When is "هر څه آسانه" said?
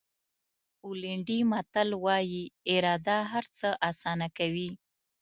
3.31-4.27